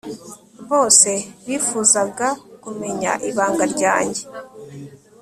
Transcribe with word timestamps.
bose 0.69 1.11
bifuzaga 1.45 2.27
kumenya 2.63 3.11
ibanga 3.29 3.63
ryanjye 3.73 4.23